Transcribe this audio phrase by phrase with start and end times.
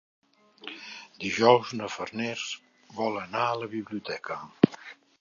[1.25, 2.49] Dijous na Farners
[3.03, 4.45] vol anar a la biblioteca.